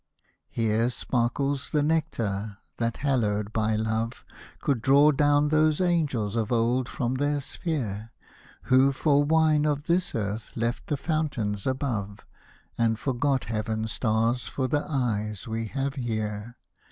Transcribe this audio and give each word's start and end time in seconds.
Here 0.49 0.89
sparkles 0.89 1.69
the 1.69 1.83
nectar, 1.83 2.57
that, 2.77 2.97
hallowed 3.05 3.53
by 3.53 3.75
love. 3.75 4.25
Could 4.59 4.81
draw 4.81 5.11
down 5.11 5.49
those 5.49 5.79
angels 5.79 6.35
of 6.35 6.51
old 6.51 6.89
from 6.89 7.13
their 7.13 7.39
sphere, 7.39 8.11
Who 8.63 8.93
for 8.93 9.23
wine 9.23 9.63
of 9.67 9.83
this 9.85 10.15
earth 10.15 10.57
left 10.57 10.87
the 10.87 10.97
fountains 10.97 11.67
above. 11.67 12.25
And 12.79 12.97
forgot 12.97 13.43
heaven's 13.43 13.91
stars 13.91 14.47
for 14.47 14.67
the 14.67 14.87
eyes 14.89 15.47
we 15.47 15.67
have 15.67 15.93
here. 15.93 16.55